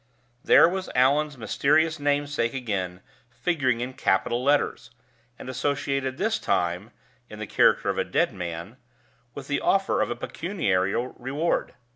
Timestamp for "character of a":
7.45-8.03